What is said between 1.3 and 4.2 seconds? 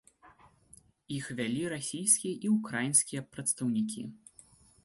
вялі расійскія і ўкраінскія прадстаўнікі.